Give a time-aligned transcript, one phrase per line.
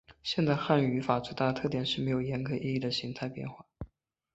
[0.23, 3.63] 现代汉语语法最大的特点是没有严格意义的形态变化。